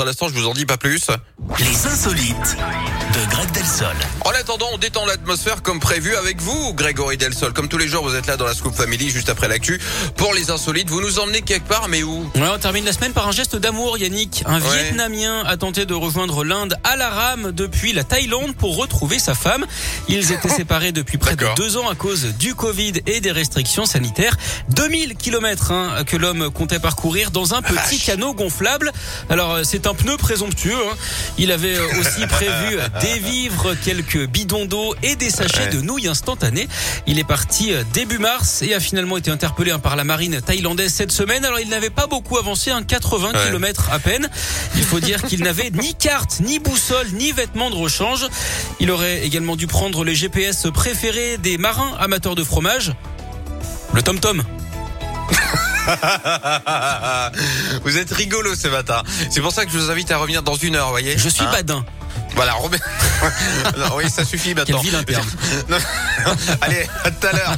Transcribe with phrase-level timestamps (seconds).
[0.00, 1.08] dans un instant, je vous en dis pas plus.
[1.58, 2.56] Les insolites
[3.14, 3.94] de Greg Delsol.
[4.24, 7.52] En attendant, on détend l'atmosphère comme prévu avec vous, Grégory Delsol.
[7.52, 9.78] Comme tous les jours, vous êtes là dans la Scoop Family juste après l'actu.
[10.16, 12.30] Pour les insolites, vous nous emmenez quelque part, mais où?
[12.34, 14.42] Ouais, on termine la semaine par un geste d'amour, Yannick.
[14.46, 14.84] Un Ouais.
[14.84, 19.34] Vietnamien a tenté de rejoindre l'Inde à la rame depuis la Thaïlande pour retrouver sa
[19.34, 19.66] femme.
[20.08, 23.84] Ils étaient séparés depuis près de deux ans à cause du Covid et des restrictions
[23.84, 24.36] sanitaires.
[24.70, 28.92] 2000 kilomètres hein, que l'homme comptait parcourir dans un petit canot gonflable.
[29.28, 30.74] Alors c'est un pneu présomptueux.
[30.74, 30.96] hein.
[31.38, 35.68] Il avait euh, aussi prévu des vivres, quelques bidons d'eau et des sachets Ouais.
[35.68, 36.68] de nouilles instantanées.
[37.06, 40.40] Il est parti euh, début mars et a finalement été interpellé hein, par la marine
[40.40, 41.44] thaïlandaise cette semaine.
[41.44, 43.46] Alors il n'avait pas beaucoup avancé, un 80 Ouais.
[43.46, 44.28] km à peine.
[44.76, 48.26] Il faut dire qu'il n'avait ni carte, ni boussole, ni vêtements de rechange.
[48.80, 52.92] Il aurait également dû prendre les GPS préférés des marins amateurs de fromage.
[53.92, 54.42] Le Tom Tom.
[57.84, 59.02] Vous êtes rigolo ce matin.
[59.30, 61.28] C'est pour ça que je vous invite à revenir dans une heure, vous voyez Je
[61.28, 61.84] suis Hein badin.
[62.34, 62.54] Voilà.
[63.76, 64.80] Non, oui, ça suffit Quel maintenant.
[64.80, 65.26] vilain terme.
[66.60, 67.56] Allez, à tout à l'heure.